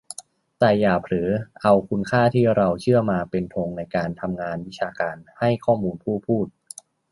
[0.59, 1.29] แต่อย่าเผลอ
[1.61, 5.95] เอาคุณค่าที่เราเชื่อมาเป็นธงในการทำงานวิชาการ ให้ข้อมูล
[6.27, 6.47] พูด